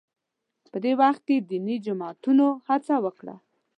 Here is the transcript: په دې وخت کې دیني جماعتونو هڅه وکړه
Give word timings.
په 0.71 0.77
دې 0.83 0.91
وخت 1.01 1.21
کې 1.27 1.35
دیني 1.49 1.75
جماعتونو 1.85 2.45
هڅه 2.69 2.95
وکړه 3.05 3.35